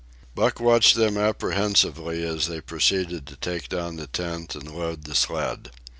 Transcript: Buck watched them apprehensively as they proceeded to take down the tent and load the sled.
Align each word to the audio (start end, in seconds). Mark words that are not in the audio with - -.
Buck 0.33 0.59
watched 0.59 0.95
them 0.95 1.15
apprehensively 1.15 2.25
as 2.25 2.47
they 2.47 2.59
proceeded 2.59 3.27
to 3.27 3.35
take 3.35 3.69
down 3.69 3.97
the 3.97 4.07
tent 4.07 4.55
and 4.55 4.75
load 4.75 5.03
the 5.03 5.13
sled. 5.13 5.69